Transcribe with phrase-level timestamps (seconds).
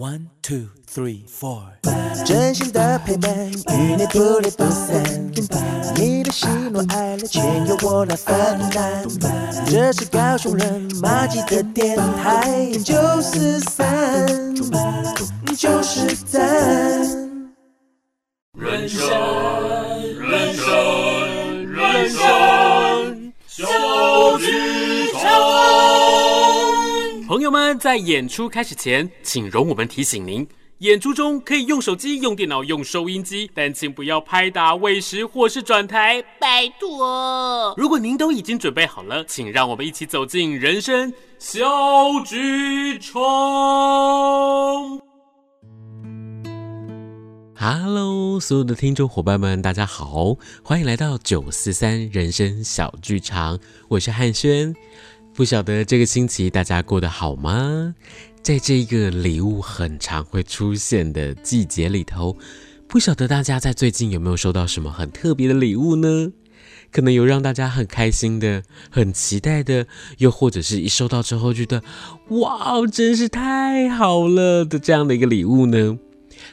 [0.00, 1.60] One two three four，
[2.24, 5.02] 真心的陪伴与你不离不散，
[5.96, 8.36] 你的喜怒哀乐全由我来分
[8.70, 9.04] 担。
[9.66, 14.54] 这是高雄人马吉的电台，九四三，
[15.56, 16.38] 九四三。
[18.56, 19.02] 人生，
[27.48, 30.46] 友们，在演出开始前，请容我们提醒您：
[30.80, 37.74] 演出中可以用手机、用电脑、用收音机，但请不要拍打、喂食或是转台，拜托。
[37.78, 41.62] 如果您都已经准备好了，请让我们一起走进人生小
[42.26, 43.16] 剧场。
[47.56, 53.58] Hello，所有的听众伙伴们，大家好，欢迎来到九四三人生小剧场，
[53.88, 54.76] 我是汉轩。
[55.38, 57.94] 不晓得这个星期大家过得好吗？
[58.42, 62.36] 在这个礼物很常会出现的季节里头，
[62.88, 66.32] 不晓得大家在最近有没有收到什么很特别的礼物呢？
[66.90, 71.84] 可能有让大家很开心的、很期待的，又或者是一收到之后觉得
[72.30, 76.00] 哇，真是太好了的这样的一个礼物呢？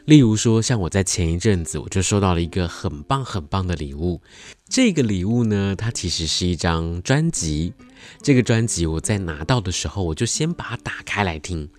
[0.05, 4.21] 例如说，像我在前一阵子我就收到了一个很棒很棒的礼物。
[4.69, 7.73] 这个礼物呢，它其实是一张专辑。
[8.21, 11.69] 这个专辑我在拿到的时候，我就先把它打开来听。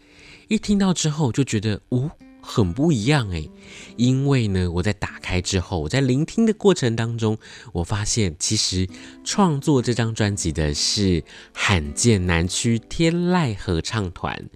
[0.49, 2.11] 一听到之后，就觉得哦，
[2.41, 3.51] 很不一样诶。
[3.97, 7.37] 因为呢，我在打开之后，我在聆听的过程当中，
[7.73, 8.89] 我发现其实
[9.25, 14.49] 创作这张专辑的是罕见南区天籁合唱团。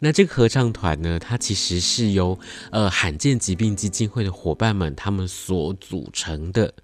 [0.00, 2.36] 那这个合唱团呢，它其实是由
[2.72, 6.74] 呃罕见疾病基金会的伙伴们他们所组成的。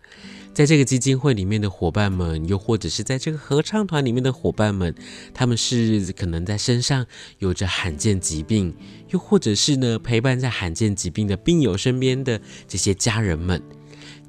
[0.55, 4.95] 在这个基金会里面的伙伴们，又或者是在这个合唱团里面的伙伴们，
[5.33, 7.07] 他们是可能在身上
[7.39, 8.75] 有着罕见疾病，
[9.09, 13.63] 又或者是呢陪伴在罕见疾病的病友身边的这些家人们。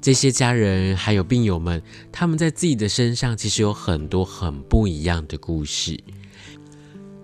[0.00, 5.98] 这些家人还有病友们，他们在自己的身上其实有很多很不一样的故事。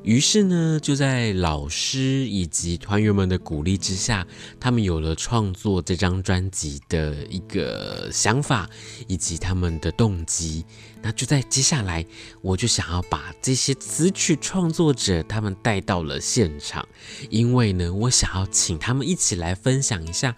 [0.03, 4.27] 于是呢，就在老师以及团员们的鼓励之下，
[4.59, 8.69] 他们有了创作这张专辑的一个想法
[9.07, 10.65] 以及他们的动机。
[11.03, 12.05] 那就在接下来，
[12.41, 16.87] 我就想要把这些词曲创作者他们带到了现场，
[17.29, 20.35] 因为呢，我想要请他们一起来分享一下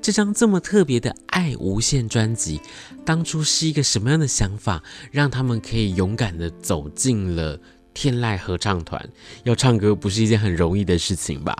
[0.00, 2.60] 这张这么特别的《爱无限》专辑，
[3.04, 7.58] 当初是一个什么样的想法，让他们可以勇敢的走进了。
[7.94, 9.08] 天籁合唱团
[9.44, 11.56] 要唱歌不是一件很容易的事情吧？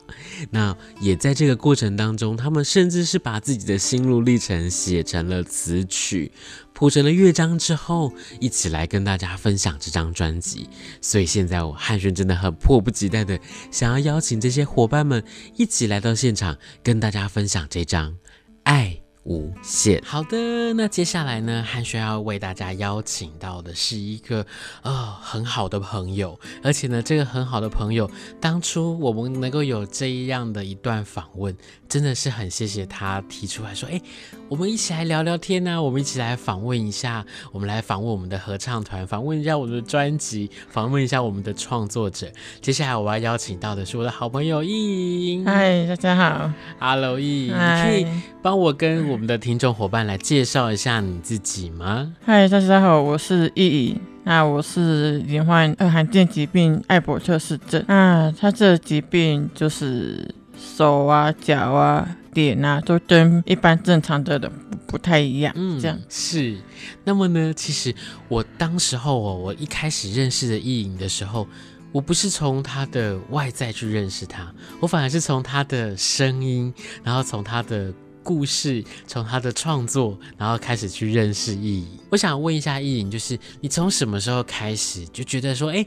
[0.51, 6.33] 那也在这个过程当中，他们甚至是把自己的心路历程写成了词曲，
[6.73, 10.69] 谱成了乐章之后，一起来跟大家分享这张专辑。
[11.01, 13.39] 所以现在我汉轩真的很迫不及待的
[13.71, 15.23] 想要邀请这些伙伴们
[15.57, 18.17] 一起来到现场，跟大家分享这张
[18.63, 20.03] 爱无限。
[20.05, 24.45] 好的，那接下来呢，汉轩要为大家邀请到的是一个
[24.83, 28.11] 呃很好的朋友，而且呢，这个很好的朋友，
[28.41, 31.57] 当初我们能够有这样的一段访问，
[31.89, 34.01] 真的是很谢谢他提出来说，哎，
[34.49, 42.29] 我们一起来聊聊天呢、啊，我们一起来访问一下，我们来访问我们的合唱团，访问一下我们的专辑，访问一下我们的创作者。
[42.61, 45.45] 接下来我要邀请到的是我的好朋友易莹。
[45.45, 48.07] 嗨，大家好，Hello，易莹，你可以
[48.43, 52.15] 帮我跟我们的听众伙伴来介绍一下你自己吗？
[52.25, 54.01] 嗨，大家好，我是意颖。
[54.25, 57.85] 那我是罹患二罕见疾病艾伯特氏症。
[57.89, 65.53] 那他这疾病就是手啊、脚啊、脸啊，都跟一般正常的人不不太一样。
[65.57, 66.57] 嗯，这样是。
[67.03, 67.95] 那么呢，其实
[68.29, 71.49] 我当时候哦，我一开始认识的意颖的时候，
[71.91, 76.73] 我不是从他的外在去认识他，我反而是从他的声音，
[77.03, 77.93] 然后从他的。
[78.23, 81.89] 故事从他的创作，然后开始去认识意颖。
[82.11, 85.85] 我想问一下意颖，就是你从什么时候开始就觉得说，哎，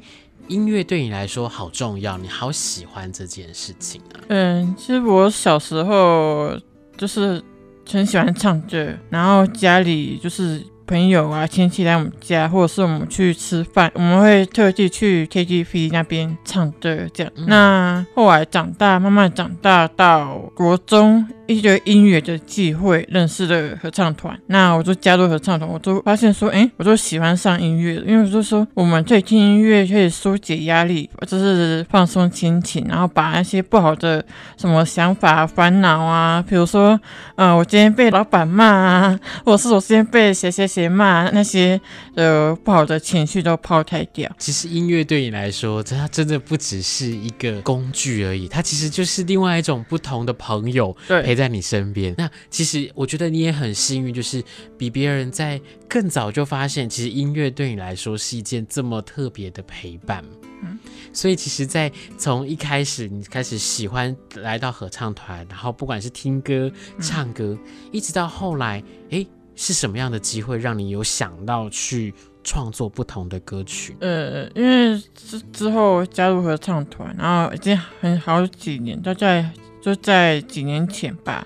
[0.48, 4.20] 音乐对你来说好重要，你好喜欢这件事情啊？
[4.28, 6.60] 嗯，其实我小时候
[6.98, 7.44] 就是
[7.90, 10.62] 很喜欢唱歌，然后家里就是。
[10.88, 17.34] 朋友啊，亲戚来我们家，或者是我们去吃饭，我们会特地去 KTV 那边唱歌，这样。
[17.38, 34.26] 嗯、那后来长大，慢慢长大到国中一堆音乐的机会认识了合唱团，那我就加入合唱团，我就发现说，哎，我就喜欢上音乐，因为我就说我们可以听音乐可以疏解压力，就是放松心情，然后把那些不好的
[34.58, 37.00] 什么想法、烦恼啊，比如说，
[37.36, 41.80] 嗯、呃，我今天被老板骂啊，或者是我今天被谁谁谁骂，那些
[42.16, 44.32] 呃不好的情绪都抛开掉。
[44.40, 50.96] 其实音乐对你来说，它真的不只是一个工具而已，它其实就是另外一种不同的朋友，
[51.36, 52.16] 陪在你身边。
[52.18, 54.42] 那其实我觉得你也很幸运，就是
[54.78, 55.60] 比别人在
[55.90, 60.24] 更早就发现，其实音乐对你来说是一件这么特别的陪伴。
[60.64, 60.80] 嗯，
[61.12, 66.72] 所以其实，在从一开始你开始喜欢来到合唱团，然后不管是听歌、
[67.02, 67.60] 唱歌，嗯、
[67.92, 73.98] 一直到后来，哎，是什么样的机会让你有想到去创作不同的歌曲？
[74.00, 79.52] 呃，因为之之后加入合唱团，然后已经很好几年，大概
[79.86, 81.46] 就在几年前吧。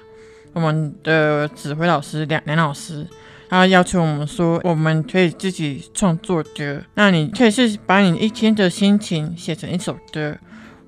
[0.54, 3.06] 我们的指挥老师梁梁老师，
[3.50, 6.82] 他要求我们说，我们可以自己创作歌。
[6.94, 10.38] 那你可以是把你一天的心情写成一首歌，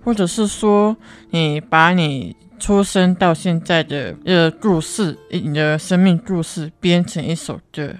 [0.01, 0.95] 或者是说，
[1.31, 7.93] 你把你出生到现在的呃故事，你的生命故事编成一首歌，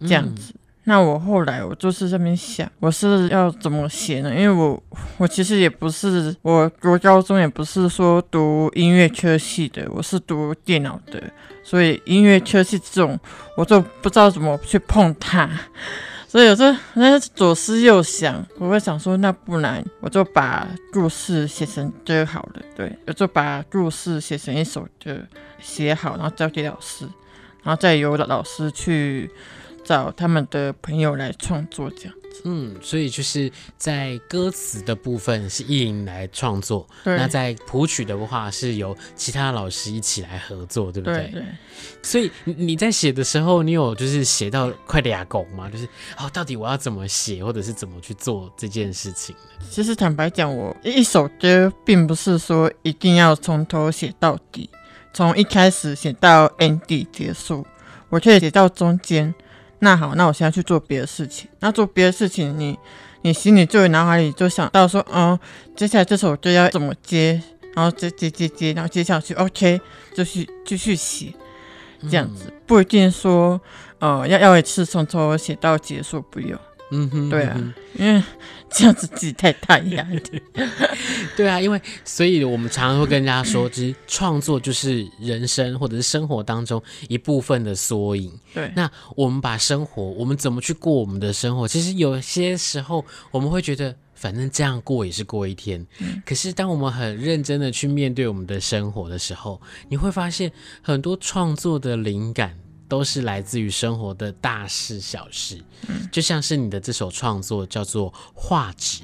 [0.00, 0.52] 这样子。
[0.88, 4.34] 那我后来我就是这边想，我是要怎么写呢？
[4.34, 4.82] 因为我
[5.18, 11.22] 我其实也不是我我高中也不是说读音乐科系的，我是读电脑的，
[11.62, 13.20] 所以音乐科系这种
[13.54, 15.46] 我就不知道怎么去碰它，
[16.26, 25.18] 所以有时候那左思右想，我会想说，那不然我就把故事写成歌好了，对，我就把故事写成一首歌，
[25.60, 27.04] 写好，然后交给老师，
[27.62, 29.30] 然后再由老师去。
[29.88, 41.30] 找他们的朋友来创作这样子，嗯，所以就是在歌词的部分是意林来创作，那在谱曲的话是由其他老师一起来合作，对不对？
[41.32, 41.42] 对，对。
[42.02, 45.70] 所以你在写的时候，你有就是写到快俩拱吗？
[45.70, 45.86] 就是
[46.18, 49.66] 哦，到底我要怎么写，或者是怎么去做这件事情呢？
[49.70, 54.68] 其实坦白讲，我一首歌并不是说一定要从头写到底，
[55.14, 57.66] 从一开始写到 ending 结束，
[58.10, 59.34] 我可以写到中间。
[59.80, 61.48] 那好，那我现在去做别的事情。
[61.60, 62.78] 那做别的事情，你
[63.22, 65.38] 你心里就会脑海里就想到说，哦，
[65.76, 67.40] 接下来这首歌要怎么接，
[67.74, 69.80] 然后接接接接，然后接下去，OK，
[70.14, 71.32] 就去继续写，
[72.10, 73.60] 这样子，嗯、不一定说，
[74.00, 76.58] 呃，要要一次从头写到结束，不用。
[76.90, 78.22] 嗯哼，对啊，因为
[78.70, 80.42] 这样子自己太大压力。
[81.36, 88.32] 对啊，因为所以我们常常会跟人家说，其实创作就是人生或者是生活当中一部分的缩影。
[88.54, 91.68] 对，那我们把生活，我们怎么去过我们的生活？
[91.68, 95.86] 其实有些时候我们会觉得，反正这样过也是过一天。
[96.00, 100.50] 嗯、可是当我们很认真的去面对我们的生活的时候，你会发现
[100.82, 102.56] 很多创作的灵感。
[102.88, 109.02] 都是来自于生活的大事小事，嗯，就像是你的这首创作叫做画纸，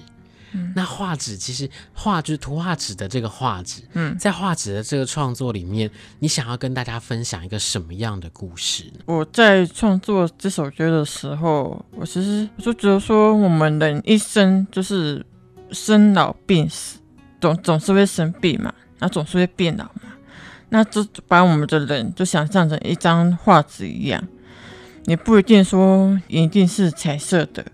[0.53, 8.91] 嗯，那画纸其实画就是图画纸的这个画纸，嗯，在画纸的这个创作里面，你想要跟大家分享一个什么样的故事？
[9.05, 15.25] 我在创作这首歌的时候，我其实我就觉得说，我们人一生就是
[15.73, 16.99] 生老病死，
[17.41, 20.14] 总总是会生病嘛，那总是会变老嘛。
[20.75, 24.21] 那就把我们的人就想象成一张画纸一样，
[25.05, 27.65] 你不一定说一定是彩色的，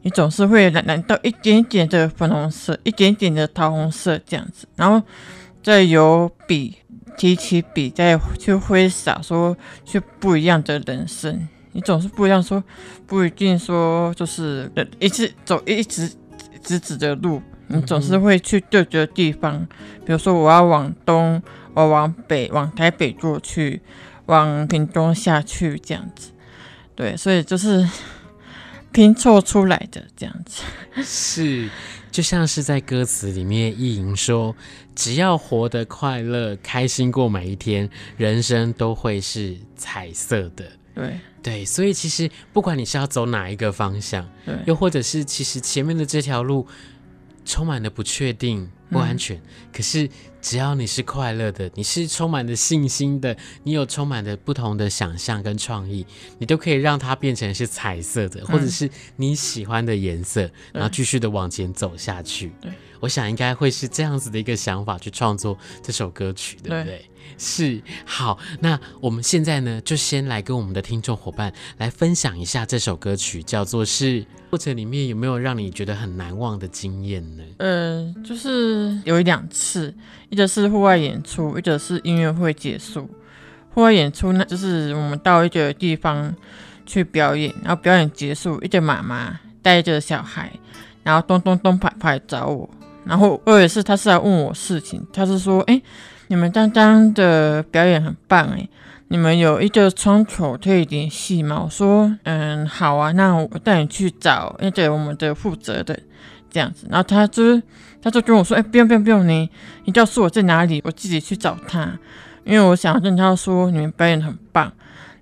[0.00, 5.06] 你总是会染染到一点点的粉红色，一点点的桃红色这样子，然后
[5.62, 6.78] 再由笔
[7.18, 9.54] 提起笔，再去挥洒，说
[9.84, 12.64] 去不一样的人生，你总是不一样说，
[13.06, 16.10] 不一定说就是一直走一直
[16.62, 19.68] 直直的路，你总是会去对的地方，
[20.06, 21.42] 比如说我要往东。
[21.76, 23.82] 我往北，往台北过去，
[24.24, 26.30] 往屏东下去，这样子，
[26.94, 27.86] 对，所以就是
[28.92, 30.62] 拼凑出来的这样子。
[31.04, 31.68] 是，
[32.10, 34.56] 就像是在歌词里面，意淫说
[34.96, 40.64] ：“只要活得快乐、开心过每一天，人生都会是彩色的。”
[40.96, 46.66] 对对，所以其实不管你是要走哪一个方向，对，又或者是其实前面的这条路
[47.46, 48.70] 充满了不确定。
[48.88, 50.08] 不安全，嗯、可是
[50.40, 56.06] 只要你是快乐的，你是充满着信心的，你有充满着不同的想象跟创意，
[56.38, 62.52] 你都可以让它变成是彩色的，嗯、或者是你喜欢的颜色，对然后继续的往前走下去。
[62.60, 66.84] 对，我想应该会是这样子的一个想法去创作这首歌曲，对不对？
[66.84, 67.06] 对
[67.38, 67.82] 是。
[68.04, 74.24] 好，那我们现在呢，就先来跟我们的听众伙伴来分享一下这首歌曲，叫做是。
[74.48, 77.42] 过程里面有没有让你觉得很难忘的经验呢？
[77.58, 79.92] 呃，就是有一两次，
[80.30, 83.10] 一个是户外演出，一个是音乐会结束。
[83.74, 86.34] 户外演出呢，就是我们到一个地方
[86.86, 90.50] 去表演，然后表演结束，一个妈妈带着小孩，
[91.02, 92.70] 然后咚咚咚跑跑来找我，
[93.04, 95.82] 然后我也是，他是来问我事情，他是说，哎，
[96.28, 98.68] 你们刚刚的表演很棒，哎，
[99.08, 101.62] 你们有一个窗口可以联系吗？
[101.64, 105.98] 我说，嗯，好啊，那我带你去找那个我们的负责的
[106.50, 107.60] 这样子，然后他就
[108.02, 109.48] 他就跟我说，哎，不用不用不用，你
[109.84, 111.98] 你告诉我在哪里，我自己去找他。
[112.44, 114.72] 因为我想跟他说，你们表演很棒。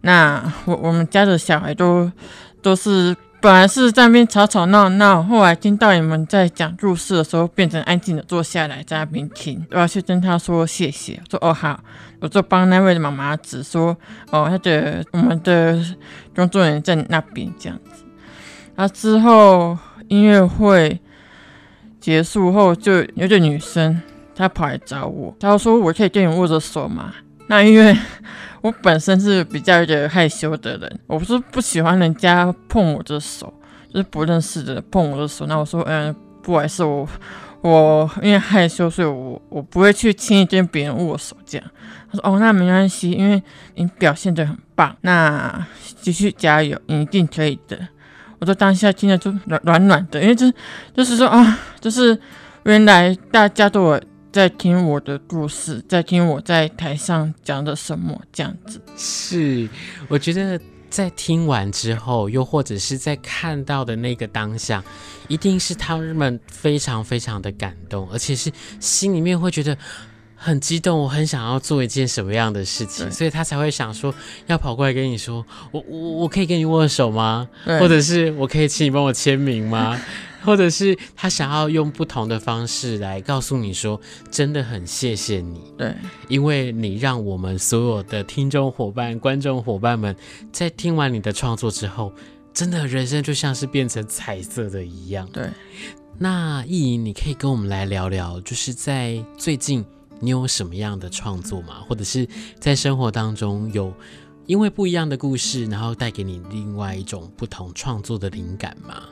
[0.03, 2.13] 那我我们家的小孩都
[2.61, 9.63] 都是本来是在那边吵吵闹闹，后来听到你们在讲故事的时候，变成安静的坐下来在那边听。
[9.71, 11.79] 我要去跟他说谢谢，说哦好，
[12.21, 13.95] 我就帮那位妈妈指说
[14.31, 15.79] 哦，他的我们的
[16.35, 18.03] 工作人员在那边这样子。
[18.75, 19.77] 然后之后
[20.09, 20.99] 音乐会
[22.01, 24.01] 结束后，就有个女生。
[24.35, 27.13] 她跑来找我，她说：“我可以跟你握着手吗？”
[27.47, 27.97] 那因为
[28.63, 33.53] 我本身是比较有点害羞的人，我不是不喜欢人家碰我的手，
[33.93, 35.45] 就是不认识的人碰我的手。
[35.47, 37.07] 那我说：“嗯，不好意思，我
[37.61, 41.67] 我因为害羞，所以我我不会去轻易跟别人握手。”这样，
[42.11, 43.43] 他说：“哦，那没关系，因为
[43.75, 45.67] 你表现得很棒，那
[46.01, 47.79] 继续加油，你一定可以的。”
[48.41, 50.55] 我说当下听了就暖暖暖的，因为就是
[50.95, 52.19] 就是说啊，就是
[52.65, 54.01] 原来大家对我。
[54.35, 58.83] 在听我的故事，在听我在台上讲的什么，这样子。
[58.97, 59.69] 是，
[60.09, 60.61] 我觉得
[60.91, 64.83] 在听完之后，又或者是在看到的那个当下，
[65.29, 68.51] 一定是他们非常非常的感动，而且是
[68.81, 69.79] 心里面会觉得
[70.35, 74.13] 很激动，我很想要做一件什么样的事情，所以他才会想说
[74.49, 77.49] 要跑过来跟你说，我我我可以跟你握手吗？
[77.65, 79.97] 或者是我可以请你帮我签名吗？
[80.45, 85.95] 或者是他想要用不同的方式来告诉你说，真的很谢谢你，对，
[86.29, 90.15] 因为你让我们所有的听众伙伴、观众伙伴们，
[90.53, 92.13] 在听完你的创作之后，
[92.53, 95.29] 真的人生就像是变成彩色的一样。
[95.33, 95.49] 对，
[96.19, 99.85] 那易莹，你可以跟我们来聊聊，就是在最近
[100.21, 101.83] 你有什么样的创作吗？
[101.89, 102.29] 或者是
[102.61, 103.93] 在生活当中有
[104.47, 109.03] 因为不一样的故事，然后带给你另外一种不同创作的灵感吗？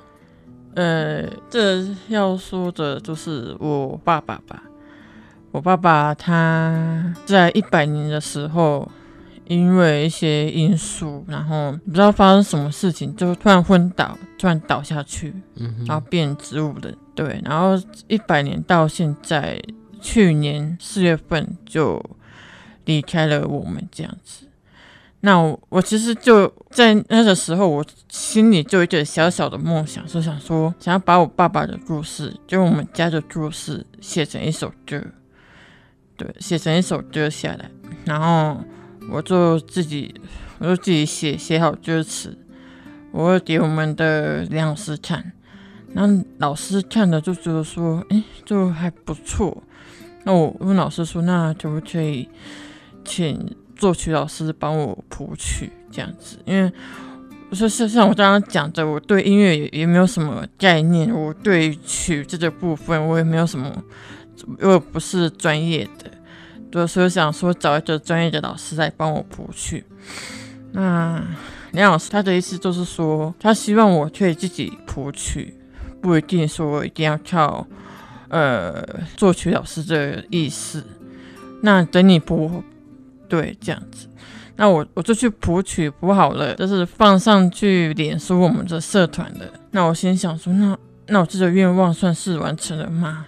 [0.74, 4.62] 呃，这要说的就是我爸爸吧。
[5.50, 8.90] 我爸爸他在一百年的时候，
[9.46, 16.96] 因为一些因素，然后不知道发生什么事情，就突然昏倒，突然倒下去，嗯，然后变植物人。
[17.14, 19.60] 对，然后一百年到现在，
[20.00, 22.02] 去年四月份就
[22.86, 24.46] 离开了我们这样子。
[25.24, 35.00] 那我我其实就在那个时候，我心里就有一点小小的梦想，是想说，想要把我爸爸的故事，就我们家的故事，写成一首歌，
[36.16, 37.70] 对，写成一首歌下来，
[38.04, 38.60] 然后
[39.12, 40.12] 我就自己，
[40.58, 42.36] 我就自己写写好歌词，
[43.12, 45.32] 我会给我们的梁老师看，
[45.94, 49.62] 然后老师看了就觉得说，哎，就还不错。
[50.24, 52.28] 那我问老师说，那可不可以
[53.04, 53.54] 请？
[53.82, 56.72] 作曲老师帮我谱曲这样子，因为
[57.50, 63.76] 我说像像我刚刚讲的，我对音乐也也没有什么概念，我对曲这个部分我也没有什么，
[64.60, 66.08] 因为不是专业的，
[66.70, 69.84] 对，所以想说找一个专业的老师来帮我谱曲。
[70.70, 71.20] 那
[71.72, 75.52] 梁老师他的意思就是说，他希望我可以自己谱曲，
[76.00, 77.66] 不一定说一定要靠
[78.28, 78.80] 呃
[79.16, 80.84] 作曲老师的意思。
[81.62, 82.62] 那等你谱。
[83.32, 84.06] 对，这样子，
[84.56, 89.50] 那我我就去谱曲谱好了，就是放上去脸书我们的社团的。
[89.70, 93.24] 那我心想说，那那我这个愿望算是完成了吗？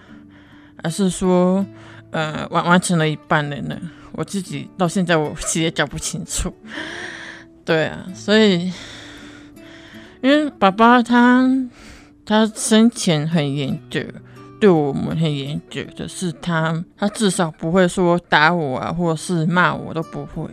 [0.83, 1.65] 还是说，
[2.11, 3.75] 呃，完完成了一半了呢？
[4.11, 6.53] 我自己到现在我其实也搞不清楚。
[7.65, 8.71] 对啊，所以，
[10.21, 11.49] 因为爸爸他
[12.23, 14.01] 他生前很严格。
[14.65, 20.49] 对我们很严格的是他，他至少不会说打我啊，或者是骂我都不会，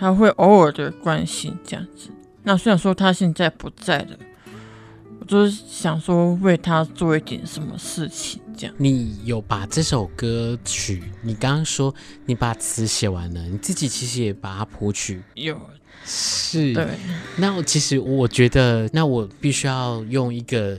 [0.00, 2.10] 他会偶尔的关心这样子。
[2.42, 4.16] 那虽然说他现在不在了，
[5.20, 8.74] 我就是想说为他做一点什么事情这样。
[8.78, 11.94] 你有把这首歌曲，你刚刚说
[12.26, 15.22] 你把词写完了，你自己其实也把它谱曲。
[15.34, 15.56] 有，
[16.04, 16.88] 是，对。
[17.36, 20.76] 那我其实我觉得，那我必须要用一个。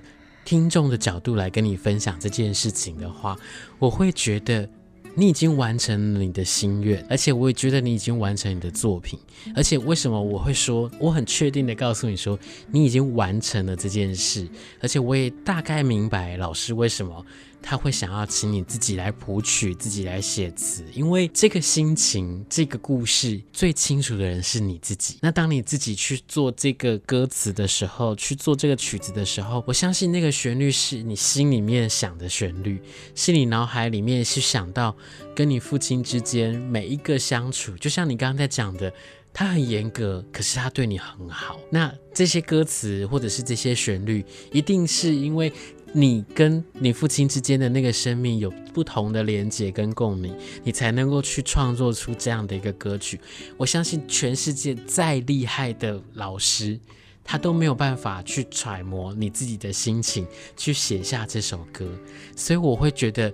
[0.54, 3.36] 听众的角度来跟你分享这件事情的话，
[3.80, 4.70] 我会觉得
[5.16, 9.18] 你已经完成了你的心愿，而且我也觉得你已经完成你的作品。
[9.56, 12.38] 而且为什么我会说，我很确定的告诉你说，
[12.70, 14.48] 你已经完成了这件事，
[14.80, 17.26] 而且我也大概明白老师为什么
[17.65, 25.17] 他会想要请你自己来谱曲，自己来写词，因为这个心情、这个故事最清楚的人是你自己。
[25.22, 32.82] 那当你自己去做这个歌词的时候，去做这个曲子的时候，我相信那个旋律是你心里面想的旋律，
[33.15, 34.93] 是你脑海里面是想到
[35.34, 38.93] 跟你父亲之间每一个相处，就像你刚刚在讲的，
[39.32, 41.58] 他很严格，可是他对你很好。
[41.70, 45.51] 那这些歌词或者是这些旋律，一定是因为。
[45.96, 53.20] 你跟你父亲之间的那个生命有不同的连接跟共鸣，你才能够去创作出这样的一个歌曲。
[53.58, 56.80] 我相信全世界再厉害的老师，
[57.24, 60.26] 他都没有办法去揣摩你自己的心情，
[60.58, 61.88] 去写下这首歌。
[62.36, 63.32] 所以我会觉得，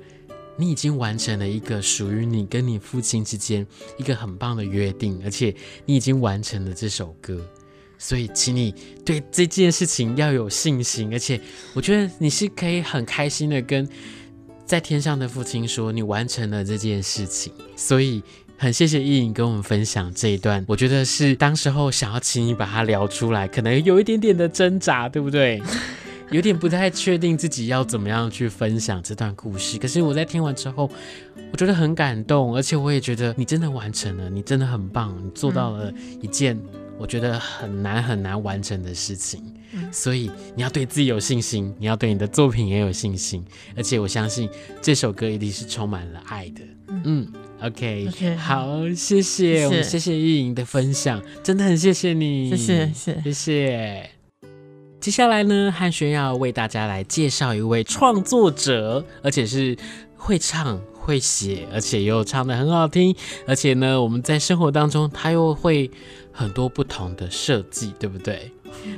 [0.58, 3.66] 你已经完成了一个属于你跟你父亲之间
[3.98, 7.42] 一个很棒的约定，而且你已经完成了这首歌。
[8.02, 8.74] 所以，请你
[9.06, 11.40] 对这件事情要有信心，而且
[11.74, 13.86] 我觉得你是可以很开心的跟
[14.66, 17.52] 在天上的父亲说，你完成了这件事情。
[17.76, 18.24] 所以，
[18.58, 25.62] 很谢谢意颖跟我们分享这一段，我觉得是当时候想要请你把它聊出来，可能有一点点的挣扎，对不对？
[26.32, 29.78] 有点不太确定自己要怎么样去分享这段故事。
[29.78, 30.90] 可是我在听完之后，
[31.52, 35.92] 我觉得很感动，而且我也觉得你真的完成了，你真的很棒，你做到了
[36.22, 36.58] 一件。
[37.00, 39.42] 我觉得很难很难完成的事情，
[39.90, 43.44] 所以你要对自己有信心，你要对你的作品也有信心，
[43.76, 44.50] 而且我相信
[44.82, 46.62] 这首歌一定是充满了爱的。
[47.06, 54.10] 嗯，OK，, okay 好，谢谢，谢谢我们谢谢意莹的分享，真的很谢谢你，谢谢谢谢谢。
[55.00, 59.78] 接下来呢，汉轩要为大家来介绍一位创作者，而且是
[60.18, 60.82] 会唱。
[61.10, 63.16] 会写，而且又唱的很好听，
[63.48, 65.90] 而且呢，我们在生活当中，他又会
[66.32, 68.52] 很多不同的设计，对不对？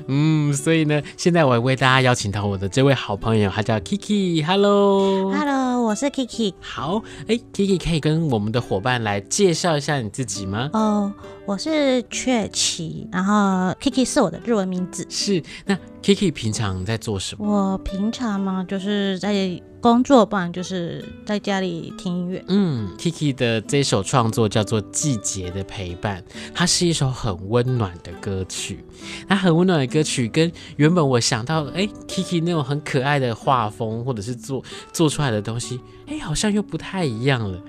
[0.07, 6.53] 嗯，所以呢，现在我为大家邀请到我的这位好朋友，他叫 Kiki，Hello，Hello，我是 Kiki。
[6.59, 10.69] 好，哎，Kiki 可以跟我们的伙伴来介绍一下你自己吗？
[10.73, 11.13] 哦，
[11.45, 15.07] 我是雀奇，然后 Kiki 是我的日文名字。
[15.09, 17.47] 是，那 Kiki 平常在做什么？
[17.47, 19.61] 我平常嘛，就是在。
[19.81, 22.43] 工作，不然就是在家里听音乐。
[22.47, 26.21] 嗯，Kiki 的这首创作叫做《季节的陪伴》，
[26.53, 28.85] 它是一首很温暖的歌曲。
[29.27, 37.59] 那很温暖的歌曲，跟原本我想到，哎，Kiki 那种很可爱的画风，或者是做做出来的东西，哎，好像又不太一样了。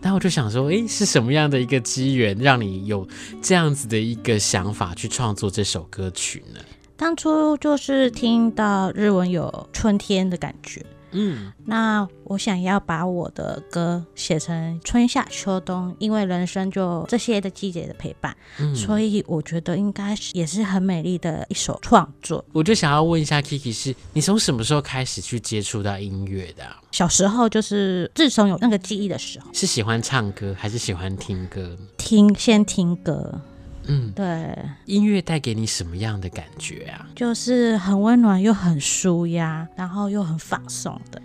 [0.00, 3.04] 然后我就想说，哎，是什么样的一个机缘，让你有
[3.42, 6.60] 这样子的一个想法去创作这首歌曲呢？
[6.96, 10.80] 当初就是听到日文有春天的感觉。
[11.12, 22.44] 嗯，那我想要把我的歌写成春夏秋冬，因为人生就这些的季节的陪伴，嗯，所以我觉得应该是也是很美丽的一首创作。
[22.52, 26.76] 我就想要问一下 Kiki，是你从什么时候开始去接触到音乐的啊？
[26.92, 29.46] 小时候就是自从有那个记忆的时候。
[29.52, 31.76] 是喜欢唱歌还是喜欢听歌？
[31.96, 33.40] 听，先听歌。
[33.88, 37.08] 嗯，对，音乐带给你什么样的感觉啊？
[37.14, 41.22] 就是很温暖又很舒压，然后又很放松的。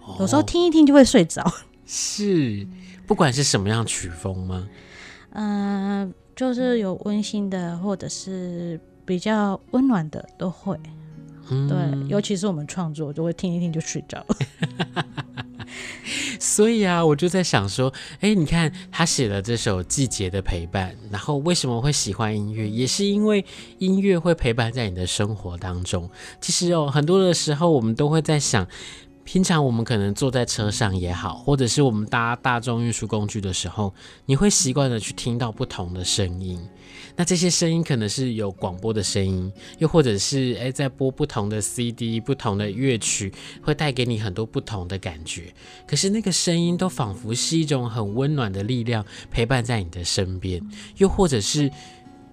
[0.00, 1.44] 哦，有时候听一听就会睡着。
[1.86, 2.66] 是，
[3.06, 4.66] 不管是什么样曲风吗？
[5.32, 10.78] 嗯、呃，就是有温馨的，或者是比较温暖的都会。
[11.50, 14.24] 嗯，对，尤其是我们创作，就会听一听就睡着。
[16.40, 22.68] 所以啊，我就在想说，哎，你看他写了这首《季节的陪伴》，然后为什么会喜欢音乐？
[22.68, 23.44] 也是因为
[23.78, 26.10] 音乐会陪伴在你的生活当中。
[26.40, 28.66] 其实哦，很多的时候我们都会在想，
[29.24, 33.94] 平常我们可能坐在车上也好，或者是我们搭大众运输工具的时候，
[34.26, 36.60] 你会习惯的去听到不同的声音。
[37.16, 45.52] 那这些声音可能是有广播的声音，又或者是诶，在播不同的 CD、不同的乐曲，会带给你很多不同的感觉。
[45.86, 50.60] 可是那个声音都仿佛是一种很温暖的力量，陪伴在你的身边。
[50.96, 51.70] 又或者是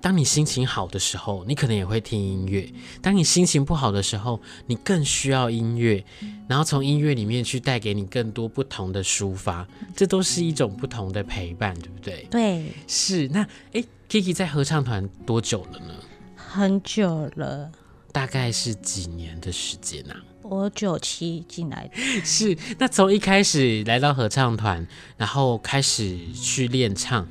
[0.08, 2.66] 当你心情好的时候，你可能也会听音乐；
[3.02, 6.02] 当你心情不好的时候，你更需要音乐，
[6.48, 9.68] 然后从音乐里面去带给你更多不同的抒发。
[9.98, 12.26] 这都是一种不同的陪伴，对不对？
[12.32, 13.28] 对，是。
[13.28, 13.84] 那诶。
[14.10, 15.94] Kiki 在合唱团多久了呢？
[16.38, 17.70] 很久了，
[18.14, 20.16] 大概是几年的时间啊？
[20.42, 22.02] 我九七进来的。
[22.24, 27.28] 是，那从一开始来到合唱团，然后开始去练唱，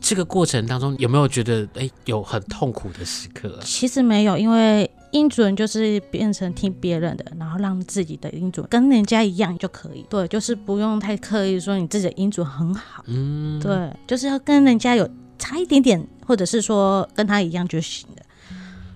[0.00, 3.60] 这个过程当中有没有觉得哎、欸、有很痛苦的时刻啊？
[3.64, 10.04] 其实没有，因为音准就是变成听别人的，然后让自己的音准跟人家一样就可以。
[10.08, 13.02] 对，就是不用太刻意说你自己的音准很好。
[13.06, 15.08] 嗯，对，就是要跟人家有
[15.38, 16.06] 差一点点。
[16.28, 18.22] 或者是说跟他一样就行了。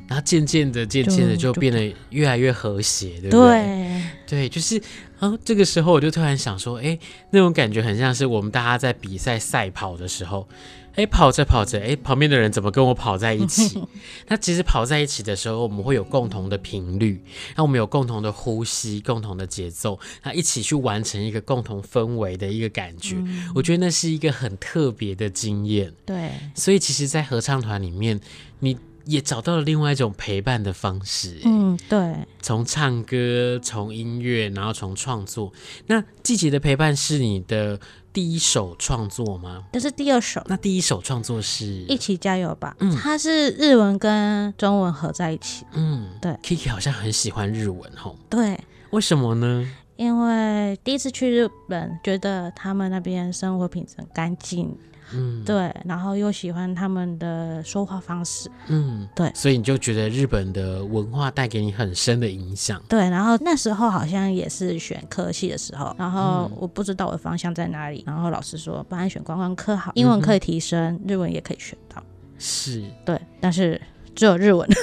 [0.06, 3.48] 然后渐渐的、渐渐的就变得越来越和谐，对不对？
[3.48, 4.78] 对，对，就是
[5.18, 6.98] 啊，这个时候我就突然想说，哎，
[7.30, 10.46] 那种感觉很像是我们大家在比赛赛跑的时候。
[10.94, 13.82] 哎，跑着跑着，哎，旁边的人怎么跟我跑在一起？
[14.28, 17.22] 那其实跑在一起的时候，我们会有共同的频率，
[17.56, 23.16] 那我们有共同的呼吸、共同的节奏，那一起去完成一个共同氛围的一个感觉。
[23.16, 25.92] 嗯、我觉得那是一个很特别的经验。
[26.04, 28.20] 对，所以其实，在合唱团里面，
[28.58, 28.76] 你
[29.06, 31.40] 也找到了另外一种陪伴的方式。
[31.44, 35.52] 嗯，对，从唱歌，从音乐，然后从创作。
[35.86, 37.80] 那季节的陪伴是你的。
[38.12, 39.64] 第一首创作吗？
[39.72, 40.42] 这是第二首。
[40.46, 42.76] 那第一首创作是一起加油吧。
[42.80, 45.64] 嗯，它是日文跟中文合在一起。
[45.72, 46.32] 嗯，对。
[46.42, 48.16] Kiki 好像很喜欢日文吼。
[48.28, 48.60] 对。
[48.90, 49.66] 为什么呢？
[49.96, 54.76] 因为第一次去日本，觉得他们那边生活品质很干净。
[55.14, 62.82] 嗯，对，然后又喜欢他们的说话方式，嗯，对，所以你就觉得日本的文化带给你很深的影响。
[62.88, 72.02] 对，然后那时候好像也是选科系的时候，然后我不知道我的方向在哪里，然后老师说，不然选观光科好，英文可以提升，日文也可以学到。
[72.38, 73.80] 是，对，但是
[74.14, 74.68] 只有日文。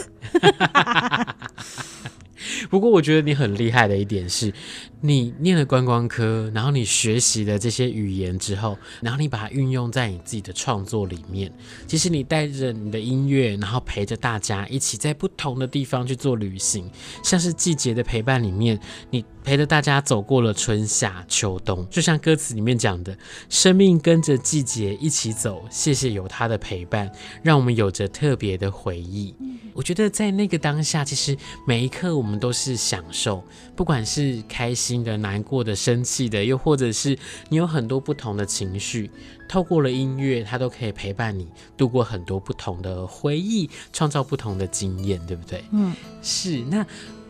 [2.70, 4.54] 不过我觉得你很厉害的一点是，
[5.02, 11.52] 你念了观光科，然后你学习了这些语言之后，然后你把它运用在你自己的创作里面。
[11.88, 16.90] 其实你带着你的音乐，然后陪着大家一起在不同的地方去做旅行，
[17.24, 23.18] 像是季节的陪伴里面，你陪着大家走过了春夏秋冬，就像歌词里面讲的，
[23.50, 25.64] 生命跟着季节一起走。
[25.70, 29.34] 谢谢有他的陪伴，让我们有着特别的回忆。
[29.80, 33.42] 我觉得在那个当下，其实每一刻我们都是享受，
[33.78, 39.10] 不管是开心的、难过的、生气的，又或者是你有很多不同的情绪，
[39.48, 45.64] 透过了音乐，它都可以陪伴你度过很多不同的回忆，创造不同的经验，对不对？
[45.72, 46.60] 嗯，是。
[46.64, 46.86] 那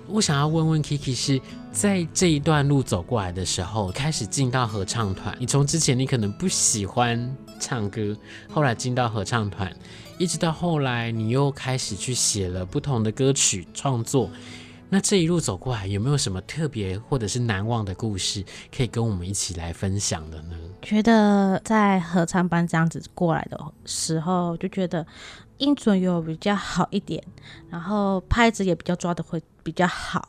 [0.07, 1.39] 我想要问问 Kiki，是
[1.71, 8.17] 在这一段路走过来的时候，开始进到合唱团，你从之前你可能不喜欢唱歌，
[8.51, 9.71] 后来进到合唱团。
[10.19, 14.29] 一直到后来，你又开始去写了不同的歌曲创作。
[14.89, 18.43] 那这一路走过来，有没有什么特别或者是难忘的故事，
[18.75, 20.57] 可以跟我们一起来分享的呢？
[20.81, 25.07] 觉得在合唱班这样子过来的时候，就觉得
[25.57, 27.23] 音准有比较好一点，
[27.69, 30.27] 然后拍子也比较抓的会比较好。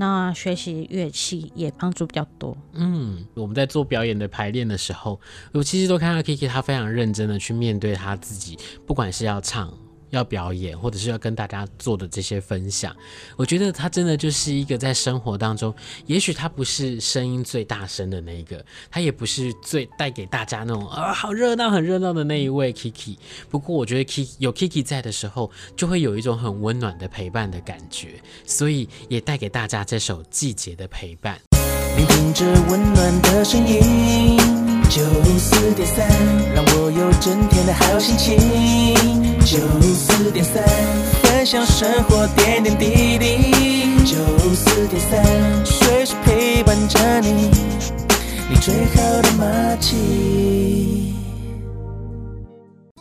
[0.00, 2.56] 那学习乐器也帮助比较多。
[2.72, 5.20] 嗯，我们在做表演的排练的时候，
[5.52, 9.70] 我其实都看到 Kiki 他非常认真的去面对他自己，不管是要唱。
[10.10, 12.94] 要表演，或者是要跟大家做的这些分享，
[13.36, 15.74] 我觉得他真的就是一个在生活当中，
[16.06, 23.16] 也许他不是声音最大声的那一个，他也不是最带给大家那种啊好热闹、很热闹的那一位 Kiki。
[23.48, 31.40] 不过我觉得 Kiki 有 Kiki 在的时候，就会有一种很温暖的陪伴的感觉，所以也带给大家这首季节的陪伴。
[31.96, 34.38] 聆听着温暖的声音，
[34.88, 35.02] 九
[35.38, 36.08] 四点三，
[36.54, 39.29] 让我有整天的好心情。
[39.50, 40.62] 九四点三，
[41.24, 44.04] 分享生活点点滴滴。
[44.04, 44.14] 九
[44.54, 47.50] 四点三，随时陪伴着你，
[48.48, 51.16] 你最好的默契。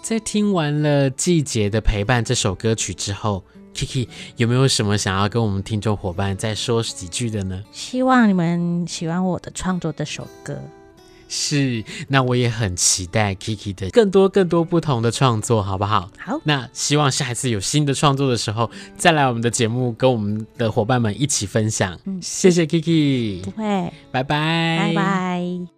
[0.02, 3.44] 在听完了《季节的陪伴》这首歌曲之后
[3.76, 4.08] ，Kiki
[4.38, 7.64] 有没有什么想要跟我们听众伙伴再说几句的呢？
[7.72, 10.60] 希望你们喜欢我的创作这首歌。
[11.30, 16.10] 是，那我也很期待 Kiki 的更多更多不同的创作，好不好？
[16.18, 21.98] 好，那希望下一次有新的创作的时候，再来我们的节目，跟我们的伙伴们一起分享。
[22.06, 25.70] 嗯，谢谢 Kiki，不会，拜拜，拜拜。